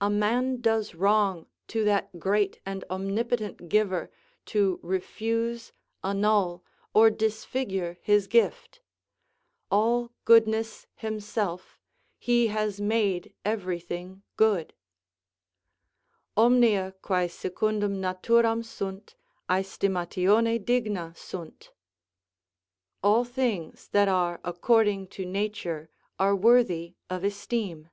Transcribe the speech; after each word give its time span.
A 0.00 0.10
man 0.10 0.60
does 0.60 0.96
wrong 0.96 1.46
to 1.68 1.84
that 1.84 2.18
great 2.18 2.58
and 2.66 2.84
omnipotent 2.90 3.68
giver 3.68 4.10
to 4.46 4.80
refuse, 4.82 5.72
annul, 6.02 6.64
or 6.92 7.08
disfigure 7.08 7.96
his 8.02 8.26
gift: 8.26 8.80
all 9.70 10.10
goodness 10.24 10.88
himself, 10.96 11.78
he 12.18 12.48
has 12.48 12.80
made 12.80 13.32
everything 13.44 14.24
good: 14.36 14.74
"Omnia 16.36 16.96
quae 17.00 17.28
secundum 17.28 18.00
naturam 18.00 18.64
sunt, 18.64 19.14
aestimatione 19.48 20.64
digna 20.64 21.14
sunt." 21.14 21.70
["All 23.04 23.22
things 23.24 23.86
that 23.90 24.08
are 24.08 24.40
according 24.42 25.06
to 25.10 25.24
nature 25.24 25.88
are 26.18 26.34
worthy 26.34 26.96
of 27.08 27.22
esteem." 27.22 27.88